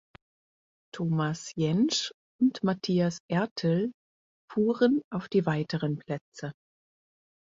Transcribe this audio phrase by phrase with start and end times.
[0.95, 2.11] Thomas Jaensch
[2.41, 3.91] und Mathias Ertel
[4.51, 6.53] fuhren auf die weiteren Plätze.